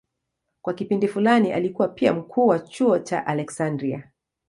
[0.61, 4.09] Kwa kipindi fulani alikuwa pia mkuu wa chuo cha Aleksandria.